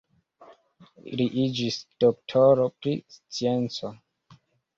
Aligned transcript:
Li 1.19 1.27
iĝis 1.43 1.77
doktoro 2.05 2.67
pri 2.79 2.95
scienco. 3.19 3.93